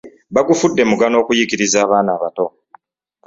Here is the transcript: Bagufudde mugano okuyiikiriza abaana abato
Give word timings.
Bagufudde 0.35 0.81
mugano 0.89 1.15
okuyiikiriza 1.21 1.77
abaana 1.85 2.09
abato 2.15 2.45